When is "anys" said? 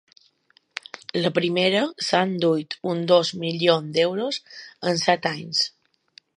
5.35-5.65